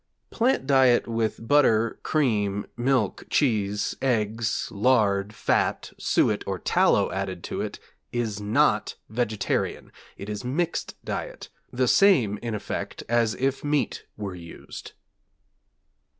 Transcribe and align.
Plant 0.31 0.65
diet 0.65 1.07
with 1.07 1.47
butter, 1.47 1.99
cream, 2.01 2.65
milk, 2.75 3.25
cheese, 3.29 3.95
eggs, 4.01 4.67
lard, 4.71 5.31
fat, 5.31 5.93
suet, 5.99 6.43
or 6.47 6.57
tallow 6.57 7.11
added 7.11 7.43
to 7.43 7.61
it, 7.61 7.77
is 8.11 8.41
not 8.41 8.95
vegetarian; 9.09 9.91
it 10.17 10.27
is 10.27 10.43
mixed 10.43 10.95
diet; 11.05 11.49
the 11.71 11.87
same 11.87 12.39
in 12.41 12.55
effect 12.55 13.03
as 13.07 13.35
if 13.35 13.63
meat 13.63 14.03
were 14.17 14.33
used. 14.33 14.93